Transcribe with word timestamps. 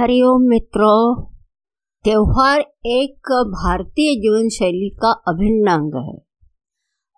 हरिओम 0.00 0.42
मित्रों, 0.42 1.24
त्योहार 2.04 2.60
एक 2.86 3.44
भारतीय 3.44 4.20
जीवन 4.20 4.48
शैली 4.48 4.90
का 4.90 5.10
अभिन्न 5.10 5.70
अंग 5.70 5.92
है। 5.94 6.18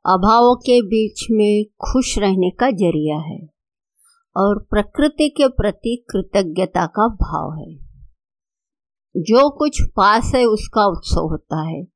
अभावों 0.06 0.56
के 0.56 0.82
बीच 0.82 1.26
में 1.30 1.64
खुश 1.64 2.18
रहने 2.18 2.50
का 2.50 2.70
ज़रिया 2.70 3.18
है 3.18 3.48
और 4.36 4.58
प्रकृति 4.58 5.28
के 5.28 5.48
प्रति 5.48 6.06
कृतज्ञता 6.10 6.86
का 6.86 7.08
भाव 7.08 7.58
है। 7.58 7.76
जो 9.16 9.50
कुछ 9.50 9.82
पास 9.96 10.32
है, 10.34 10.44
उसका 10.44 10.86
उत्सव 10.86 11.20
होता 11.20 11.68
है 11.68 11.86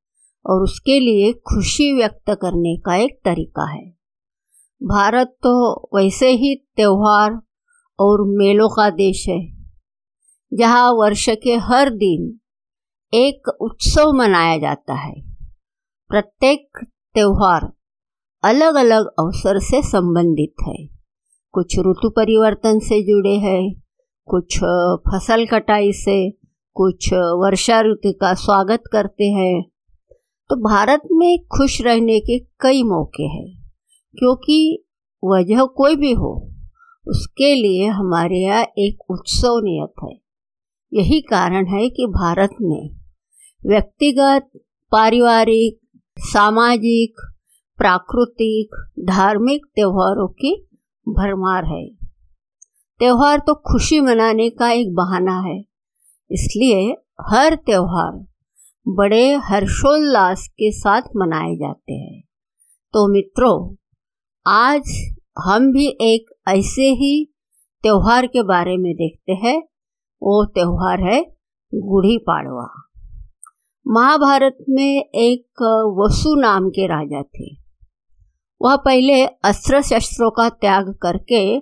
और 0.46 0.62
उसके 0.62 1.00
लिए 1.00 1.32
खुशी 1.32 1.92
व्यक्त 1.92 2.30
करने 2.30 2.76
का 2.76 2.96
एक 2.96 3.20
तरीका 3.24 3.70
है। 3.70 3.90
भारत 4.82 5.28
तो 5.28 5.80
वैसे 5.94 6.30
ही 6.30 6.54
त्योहार 6.76 7.42
और 8.00 8.18
मेलों 8.38 8.68
का 8.68 8.90
देश 8.90 9.28
है। 9.28 9.63
जहाँ 10.52 10.90
वर्ष 10.92 11.28
के 11.42 11.54
हर 11.62 11.90
दिन 11.90 12.32
एक 13.12 13.48
उत्सव 13.60 14.12
मनाया 14.12 14.58
जाता 14.58 14.94
है। 14.94 15.14
प्रत्येक 16.10 16.78
त्यौहार 17.14 17.72
अलग 18.42 18.74
अलग 18.74 19.06
अवसर 19.18 19.58
से 19.58 19.82
संबंधित 19.82 20.54
है। 20.68 20.76
कुछ 21.54 21.78
ऋतु 21.78 22.10
परिवर्तन 22.10 22.78
से 22.78 23.02
जुड़े 23.02 23.34
हैं, 23.38 23.82
कुछ 24.28 24.58
फ़सल 25.08 25.46
कटाई 25.46 25.92
से, 25.92 26.30
कुछ 26.76 27.12
वर्षा 27.12 27.80
ऋतु 27.80 28.12
का 28.12 28.34
स्वागत 28.34 28.82
करते 28.92 29.30
हैं। 29.30 29.62
तो 30.50 30.56
भारत 30.60 31.02
में 31.12 31.38
खुश 31.48 31.80
रहने 31.82 32.20
के 32.20 32.38
कई 32.60 32.82
मौके 32.82 33.22
हैं, 33.22 33.46
क्योंकि 34.14 34.84
वजह 35.22 35.64
कोई 35.76 35.96
भी 35.96 36.12
हो, 36.12 36.34
उसके 37.06 37.54
लिए 37.54 37.86
हमारे 37.88 38.38
यहाँ 38.38 38.62
एक 38.78 39.10
उत्सव 39.10 39.60
नियत 39.64 39.92
है। 40.04 40.23
यही 40.94 41.20
कारण 41.20 41.66
है 41.66 41.88
कि 41.90 42.06
भारत 42.06 42.50
में 42.60 42.90
व्यक्तिगत, 43.62 44.50
पारिवारिक, 44.92 45.78
सामाजिक, 46.16 47.20
प्राकृतिक, 47.78 48.76
धार्मिक 49.06 49.66
त्योहारों 49.66 50.28
की 50.34 50.54
भरमार 51.06 51.64
है। 51.64 51.84
त्यौहार 53.00 53.38
तो 53.38 53.54
खुशी 53.64 54.00
मनाने 54.00 54.48
का 54.50 54.70
एक 54.70 54.94
बहाना 54.94 55.38
है, 55.40 55.58
इसलिए 56.30 56.84
हर 57.30 57.54
त्यौहार 57.56 58.24
बड़े 58.86 59.24
हर्षोल्लास 59.44 60.46
के 60.48 60.70
साथ 60.72 61.02
मनाए 61.16 61.54
जाते 61.56 61.92
हैं। 61.92 62.22
तो 62.94 63.06
मित्रों, 63.12 63.74
आज 64.46 64.94
हम 65.44 65.70
भी 65.72 65.86
एक 66.02 66.34
ऐसे 66.48 66.90
ही 66.94 67.14
त्यौहार 67.84 68.26
के 68.26 68.42
बारे 68.44 68.76
में 68.76 68.92
देखते 68.94 69.32
हैं 69.42 69.60
वो 70.24 70.44
त्यौहार 70.44 71.00
है 71.00 71.22
गुड़ी 71.74 72.18
पाड़वा 72.18 72.90
महाभारत 73.88 74.56
में 74.68 75.04
एक 75.04 75.62
वसु 76.00 76.34
नाम 76.40 76.68
के 76.68 76.86
राजा 76.86 77.22
थे। 77.22 77.56
वह 78.62 78.76
पहले 78.76 79.24
अस्त्र 79.24 79.82
शस्त्रों 79.82 80.30
का 80.30 80.48
त्याग 80.48 80.98
करके 81.02 81.58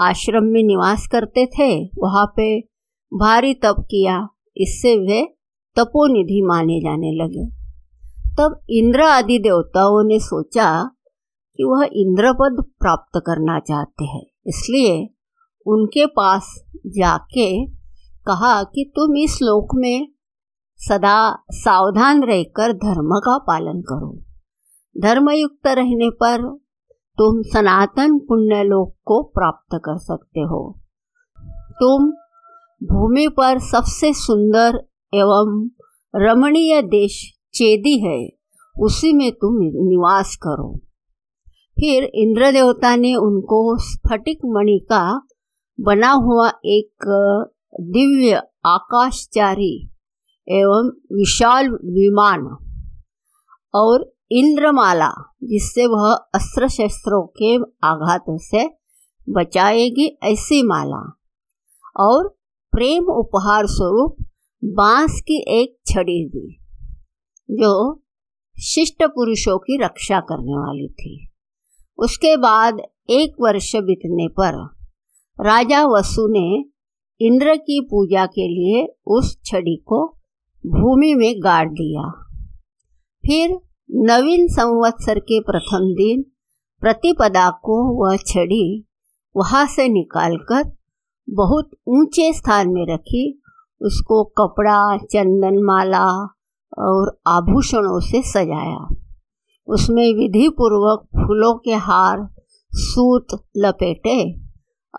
आश्रम 0.00 0.44
में 0.44 0.62
निवास 0.62 1.06
करते 1.06 1.46
थे। 1.46 1.86
वहाँ 1.86 2.26
पे 2.36 2.60
भारी 3.12 3.54
तप 3.54 3.76
किया। 3.80 4.28
इससे 4.56 4.96
वे 4.96 5.34
तपोनिधि 5.76 6.42
माने 6.42 6.80
जाने 6.80 7.12
लगे। 7.12 7.46
तब 8.34 8.60
इंद्र 8.70 9.00
आदि 9.00 9.38
देवताओं 9.38 10.08
ने 10.08 10.18
सोचा 10.20 10.90
कि 11.56 11.64
वह 11.64 11.88
इंद्रपद 11.92 12.64
प्राप्त 12.80 13.20
करना 13.26 13.58
चाहते 13.58 14.04
हैं। 14.04 14.26
इसलिए 14.46 15.10
उनके 15.66 16.06
पास 16.06 16.64
जाके 16.86 17.83
कहा 18.26 18.62
कि 18.62 18.92
तुम 18.96 19.16
इस 19.16 19.38
लोक 19.42 19.68
में 19.74 20.08
सदा 20.76 21.44
सावधान 21.50 22.22
रहकर 22.22 22.72
धर्म 22.72 23.08
का 23.18 23.38
पालन 23.38 23.80
करो। 23.80 24.18
धर्मयुक्त 25.02 25.66
रहने 25.66 26.10
पर 26.10 26.58
तुम 27.18 27.42
सनातन 27.42 28.18
पुण्य 28.18 28.62
लोक 28.62 28.96
को 29.04 29.22
प्राप्त 29.22 29.74
कर 29.74 29.98
सकते 29.98 30.40
हो। 30.40 30.80
तुम 31.72 32.10
भूमि 32.86 33.28
पर 33.28 33.58
सबसे 33.58 34.12
सुंदर 34.12 34.84
एवं 35.14 35.70
रमणीय 36.16 36.82
देश 36.82 37.38
चेदी 37.54 37.98
है, 37.98 38.28
उसी 38.80 39.12
में 39.12 39.32
तुम 39.32 39.54
निवास 39.62 40.36
करो। 40.36 40.80
फिर 41.78 42.04
इंद्र 42.04 42.52
देवता 42.52 42.96
ने 42.96 43.14
उनको 43.14 43.78
स्फटिक 43.78 44.38
मणि 44.44 44.86
का 44.90 45.26
बना 45.80 46.10
हुआ 46.10 46.48
एक 46.48 47.06
दिव्य 47.80 48.42
आकाशचारी 48.66 49.90
एवं 50.48 50.90
विशाल 51.12 51.68
विमान 51.68 52.56
और 53.74 54.14
इंद्रमाला, 54.30 55.34
जिससे 55.44 55.86
वह 55.86 56.14
अस्त्र 56.34 56.68
शस्त्रों 56.68 57.26
के 57.26 57.56
आघात 57.86 58.24
से 58.30 58.70
बचाएगी 59.28 60.18
ऐसी 60.22 60.62
माला। 60.62 61.18
और 61.96 62.28
प्रेम 62.72 63.04
उपहार 63.04 63.66
स्वरूप 63.66 64.16
बाँस 64.64 65.20
की 65.20 65.44
एक 65.48 65.78
छड़ी 65.86 66.28
दी 66.28 66.58
जो 67.50 68.02
शिष्ट 68.60 69.02
पुरुषों 69.02 69.58
की 69.58 69.84
रक्षा 69.84 70.20
करने 70.20 70.52
वाली 70.52 70.88
थी। 70.88 71.32
उसके 71.98 72.36
बाद 72.36 72.78
एक 73.10 73.32
वर्ष 73.40 73.76
बीतने 73.76 74.28
पर 74.28 74.64
राजा 75.40 75.86
वसु 75.86 76.28
ने 76.28 76.73
इंद्र 77.20 77.56
की 77.56 77.80
पूजा 77.80 78.26
के 78.26 78.48
लिए 78.48 78.96
उस 79.06 79.38
छड़ी 79.44 79.76
को 79.76 80.06
भूमि 80.66 81.14
में 81.14 81.34
गाड़ 81.38 81.68
दिया। 81.68 82.10
फिर 83.26 83.60
नवीन 83.90 84.48
संवत्सर 84.48 85.18
के 85.18 85.40
प्रथम 85.40 85.78
दिन 85.78 86.24
प्रतिपदा 86.80 87.50
को 87.50 88.04
वह 88.04 88.16
छड़ी 88.16 88.84
वहाँ 89.36 89.66
से 89.66 89.88
निकालकर 89.88 90.76
बहुत 91.30 91.70
ऊँचे 91.88 92.32
स्थान 92.32 92.68
में 92.68 92.86
रखी। 92.90 93.40
उसको 93.82 94.24
कपड़ा, 94.24 94.96
चंदन 94.96 95.62
माला 95.62 96.08
और 96.78 97.20
आभूषणों 97.26 98.00
से 98.00 98.22
सजाया। 98.22 98.96
उसमें 99.66 100.14
विधि 100.14 100.48
पूर्वक 100.48 101.04
फूलों 101.04 101.54
के 101.54 101.74
हार, 101.74 102.28
सूत, 102.72 103.26
लपेटे 103.56 104.40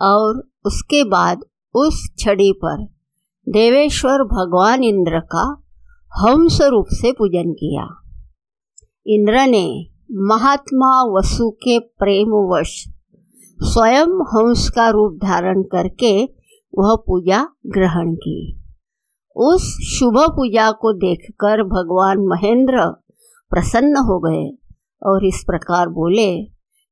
और 0.02 0.48
उसके 0.64 1.04
बाद 1.04 1.44
उस 1.76 2.10
छड़ी 2.18 2.52
पर 2.52 2.84
देवेश्वर 3.48 4.22
भगवान 4.22 4.84
इंद्र 4.84 5.20
का 5.20 5.62
हंस 6.12 6.58
रूप 6.62 6.86
से 6.90 7.12
पूजन 7.12 7.52
किया। 7.52 7.86
इंद्र 9.06 9.46
ने 9.46 9.66
महात्मा 10.12 11.02
वसु 11.04 11.50
के 11.50 11.78
प्रेमवश 11.78 12.84
स्वयं 13.58 14.06
हंस 14.06 14.68
का 14.68 14.88
रूप 14.88 15.18
धारण 15.22 15.62
करके 15.62 16.24
वह 16.78 16.96
पूजा 17.06 17.48
ग्रहण 17.66 18.14
की। 18.14 18.62
उस 19.36 19.62
शुभ 19.98 20.18
पूजा 20.18 20.70
को 20.70 20.92
देखकर 20.92 21.62
भगवान 21.62 22.18
महेंद्र 22.18 22.86
प्रसन्न 23.50 23.96
हो 23.96 24.18
गए 24.18 24.46
और 25.02 25.24
इस 25.24 25.44
प्रकार 25.46 25.88
बोले 25.88 26.30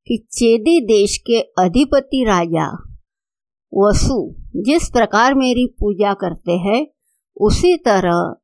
कि 0.08 0.26
चेदी 0.32 0.80
देश 0.80 1.16
के 1.16 1.40
अधिपति 1.40 2.24
राजा 2.24 2.93
वसु, 3.76 4.34
जिस 4.56 4.88
प्रकार 4.88 5.34
मेरी 5.34 5.66
पूजा 5.66 6.14
करते 6.14 6.52
हैं, 6.52 6.86
उसी 7.40 7.76
तरह 7.76 8.36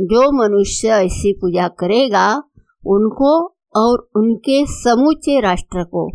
जो 0.00 0.32
मनुष्य 0.32 0.88
ऐसी 0.88 1.32
पूजा 1.32 1.68
करेगा, 1.68 2.42
उनको 2.86 3.46
और 3.76 4.10
उनके 4.16 4.66
समूचे 4.66 5.40
राष्ट्र 5.40 5.84
को 5.84 6.10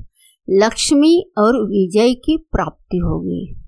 लक्ष्मी 0.49 1.31
और 1.37 1.63
विजय 1.63 2.13
की 2.13 2.37
प्राप्ति 2.37 2.97
होगी। 2.97 3.63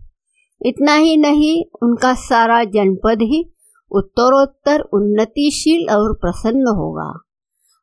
इतना 0.66 0.96
ही 0.96 1.18
नहीं, 1.18 1.66
उनका 1.84 2.14
सारा 2.14 2.64
जनपद 2.64 3.20
ही 3.22 3.54
उत्तरोत्तर 3.92 4.82
उन्नतिशील 4.82 5.90
और 5.90 6.14
प्रसन्न 6.14 6.68
होगा। 6.68 7.20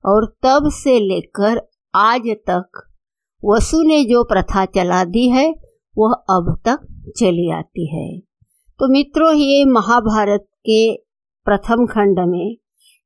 और 0.06 0.37
तब 0.43 0.70
से 0.70 1.00
लेकर 1.00 1.69
आज 1.94 2.23
तक 2.26 2.88
वसु 3.44 3.82
ने 3.82 4.05
जो 4.05 4.25
प्रथा 4.25 4.64
चला 4.64 5.05
दी 5.05 5.29
है 5.29 5.69
वह 5.98 6.12
अब 6.12 6.60
तक 6.64 6.78
चली 7.16 7.50
आती 7.50 7.96
है। 7.96 8.19
तो 8.78 8.92
मित्रों, 8.92 9.32
ये 9.32 9.64
महाभारत 9.64 10.46
के 10.60 10.96
प्रथम 11.44 11.87
खंड 11.87 12.19
में 12.19 12.56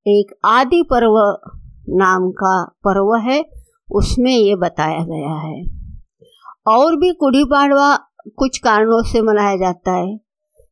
एक 0.06 0.34
आदि 0.44 0.82
पर्व 0.82 1.38
नाम 1.88 2.30
का 2.30 2.64
पर्व 2.64 3.30
है, 3.30 3.44
उसमें 3.92 4.36
ये 4.36 4.56
बताया 4.56 5.04
गया 5.04 5.34
है। 5.34 5.64
और 6.66 6.96
भी 6.96 7.12
कुड़ी 7.14 7.44
पाड़वा 7.44 7.98
कुछ 8.36 8.58
कारणों 8.58 9.02
से 9.02 9.22
मनाया 9.22 9.56
जाता 9.56 9.92
है। 9.92 10.14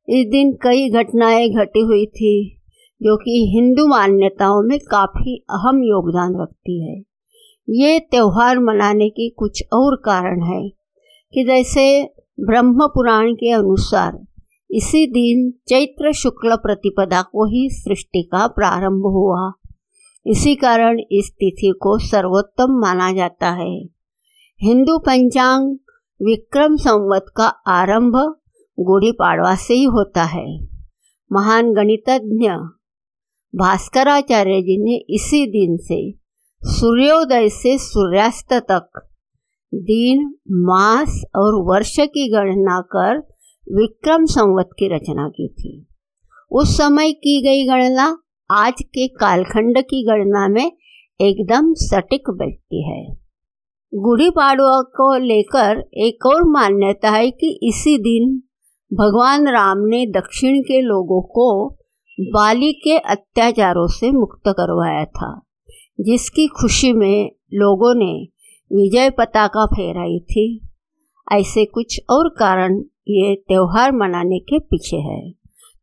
इस 0.08 0.26
दिन 0.26 0.52
कई 0.52 0.90
घटनाएँ 0.90 1.50
घटी 1.50 1.80
हुई 1.80 2.06
थी, 2.06 2.60
जो 3.02 3.16
कि 3.16 3.52
हिंदू 3.54 3.86
मान्यताओं 3.86 4.62
में 4.62 4.78
काफ़ी 4.78 5.44
अहम 5.50 5.82
योगदान 5.82 6.42
रखती 6.42 6.90
है। 6.90 7.02
ये 7.70 7.98
त्यौहार 7.98 8.58
मनाने 8.58 9.10
की 9.10 9.30
कुछ 9.30 9.62
और 9.72 9.96
कारण 9.96 10.42
है। 10.42 10.81
कि 11.34 11.44
जैसे 11.44 12.04
ब्रह्म 12.40 12.86
पुराण 12.86 13.32
के 13.32 13.52
अनुसार, 13.52 14.26
इसी 14.70 15.06
दिन 15.06 15.50
चैत्र 15.68 16.12
शुक्ल 16.12 16.56
प्रतिपदा 16.56 17.22
को 17.22 17.44
ही 17.44 17.68
सृष्टि 17.70 18.22
का 18.22 18.46
प्रारंभ 18.46 19.02
हुआ। 19.02 19.52
इसी 20.26 20.54
कारण 20.54 21.00
इस 21.12 21.32
तिथि 21.32 21.74
को 21.82 21.98
सर्वोत्तम 21.98 22.66
माना 22.70 23.12
जाता 23.12 23.50
है। 23.50 23.84
हिंदू 24.62 24.98
पंचांग 24.98 25.78
विक्रम 26.22 26.76
संवत 26.76 27.24
का 27.36 27.46
आरंभ 27.46 28.36
गुड़ी 28.80 29.12
पाड़वा 29.12 29.54
से 29.54 29.74
ही 29.74 29.84
होता 29.84 30.22
है। 30.22 30.68
महान 31.32 31.72
गणितज्ञ 31.72 32.48
भास्कराचार्य 33.54 34.62
जी 34.62 34.84
ने 34.84 35.14
इसी 35.14 35.46
दिन 35.46 35.76
से 35.76 36.14
सूर्योदय 36.62 37.48
से 37.48 37.78
सूर्यास्त 37.78 38.52
तक 38.52 39.08
दिन, 39.74 40.34
मास 40.50 41.22
और 41.36 41.54
वर्ष 41.64 41.96
की 42.00 42.28
गणना 42.32 42.80
कर 42.80 43.18
विक्रम 43.72 44.24
संवत 44.24 44.68
की 44.78 44.88
रचना 44.96 45.28
की 45.28 45.48
थी। 45.48 45.86
उस 46.50 46.76
समय 46.78 47.12
की 47.12 47.42
गई 47.42 47.66
गणना 47.66 48.18
आज 48.50 48.82
के 48.82 49.08
कालखंड 49.08 49.78
की 49.78 50.02
गणना 50.04 50.48
में 50.48 50.72
एकदम 51.20 51.72
सटीक 51.74 52.30
बैठती 52.30 52.82
है। 52.88 53.16
गुड़ी 53.94 54.30
पाड़वा 54.30 54.80
को 54.82 55.14
लेकर 55.18 55.78
एक 55.94 56.26
और 56.26 56.44
मान्यता 56.44 57.10
है 57.10 57.30
कि 57.30 57.60
इसी 57.62 57.98
दिन 57.98 58.42
भगवान 58.92 59.48
राम 59.48 59.78
ने 59.78 60.06
दक्षिण 60.06 60.60
के 60.60 60.80
लोगों 60.80 61.22
को 61.22 61.68
बाली 62.20 62.72
के 62.72 62.98
अत्याचारों 62.98 63.86
से 63.86 64.10
मुक्त 64.10 64.48
करवाया 64.48 65.04
था, 65.04 65.42
जिसकी 66.00 66.46
खुशी 66.46 66.92
में 66.92 67.32
लोगों 67.54 67.94
ने 67.94 68.41
विजय 68.74 69.10
पताका 69.10 69.66
फहराई 69.66 70.18
थी। 70.18 70.68
ऐसे 71.32 71.64
कुछ 71.64 72.00
और 72.10 72.28
कारण 72.28 72.82
ये 73.08 73.34
त्यौहार 73.34 73.92
मनाने 73.92 74.38
के 74.38 74.58
पीछे 74.58 74.96
है। 74.96 75.30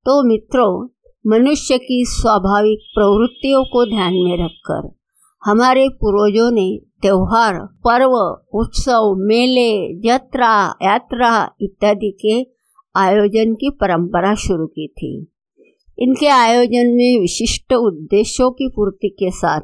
तो 0.06 0.28
मित्रों, 0.28 0.90
मनुष्य 1.28 1.78
की 1.78 2.06
स्वाभाविक 2.06 2.80
प्रवृत्तियों 2.96 3.64
को 3.64 3.86
ध्यान 3.86 4.14
में 4.14 4.46
रखकर 4.46 4.96
हमारे 5.46 5.90
पूर्वजों 5.90 6.52
ने 6.52 6.80
त्यौहार, 7.02 7.60
पर्व, 7.60 8.12
उत्सव, 8.60 9.16
मेले, 9.18 10.08
यात्रा 10.08 10.76
यात्रा 10.82 11.56
इत्यादि 11.62 12.18
के 12.26 12.48
आयोजन 13.00 13.54
की 13.54 13.70
परंपरा 13.70 14.36
शुरू 14.36 14.68
की 14.68 14.88
थी। 14.88 15.32
इनके 16.00 16.28
आयोजन 16.28 16.88
में 16.88 17.20
विशिष्ट 17.20 17.74
उद्देश्यों 17.74 18.52
की 18.52 18.68
पूर्ति 18.68 19.10
के 19.10 19.32
साथ 19.32 19.62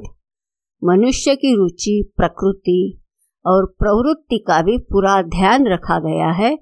मनुष्य 0.83 1.36
की 1.36 1.56
रुचि, 1.56 2.13
प्रकृति 2.18 3.01
और 3.45 3.65
प्रवृत्ति 3.65 4.38
का 4.38 4.62
भी 4.62 4.77
पूरा 4.77 5.21
ध्यान 5.21 5.68
रखा 5.68 6.00
गया 6.00 6.31
है। 6.31 6.57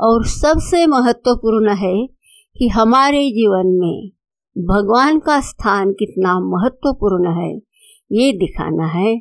और 0.00 0.24
सबसे 0.24 0.86
महत्वपूर्ण 0.86 1.70
है 1.74 2.06
कि 2.58 2.68
हमारे 2.68 3.30
जीवन 3.30 3.66
में 3.66 4.10
भगवान 4.64 5.18
का 5.18 5.40
स्थान 5.40 5.92
कितना 5.92 6.40
महत्वपूर्ण 6.40 7.42
है, 7.42 7.56
ये 8.12 8.32
दिखाना 8.32 8.86
है। 8.86 9.20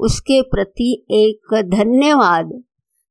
उसके 0.00 0.42
प्रति 0.42 1.06
एक 1.10 1.62
धन्यवाद, 1.64 2.62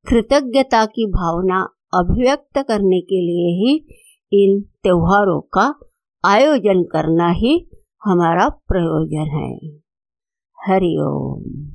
कृतज्ञता 0.07 0.85
की 0.85 1.05
भावना 1.05 1.69
अभिव्यक्त 1.93 2.57
करने 2.57 3.01
के 3.01 3.15
लिए 3.15 3.49
ही 3.49 3.87
इन 4.33 4.61
त्योहारों 4.61 5.41
का 5.41 5.79
आयोजन 6.25 6.83
करना 6.83 7.31
ही 7.31 7.69
हमारा 8.03 8.49
प्रयोजन 8.49 9.29
है। 9.29 9.81
हरिओम 10.67 11.70